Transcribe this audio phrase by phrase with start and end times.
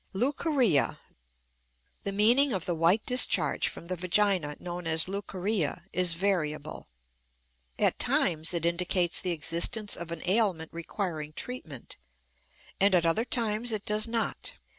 [0.15, 0.97] LEUCORRHEA.
[2.05, 6.87] The meaning of the white discharge from the vagina known as leucorrhea is variable:
[7.77, 11.97] at times it indicates the existence of an ailment requiring treatment,
[12.79, 14.53] and at other times it does not.